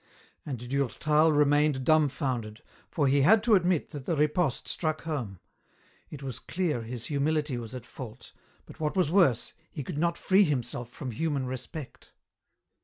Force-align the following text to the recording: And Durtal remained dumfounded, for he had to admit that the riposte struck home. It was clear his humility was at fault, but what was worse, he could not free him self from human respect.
And 0.47 0.57
Durtal 0.67 1.31
remained 1.31 1.83
dumfounded, 1.85 2.63
for 2.89 3.05
he 3.07 3.21
had 3.21 3.43
to 3.43 3.53
admit 3.53 3.91
that 3.91 4.07
the 4.07 4.15
riposte 4.15 4.67
struck 4.67 5.01
home. 5.03 5.39
It 6.09 6.23
was 6.23 6.39
clear 6.39 6.81
his 6.81 7.05
humility 7.05 7.55
was 7.59 7.75
at 7.75 7.85
fault, 7.85 8.31
but 8.65 8.79
what 8.79 8.95
was 8.97 9.11
worse, 9.11 9.53
he 9.69 9.83
could 9.83 9.99
not 9.99 10.17
free 10.17 10.43
him 10.43 10.63
self 10.63 10.89
from 10.89 11.11
human 11.11 11.45
respect. 11.45 12.13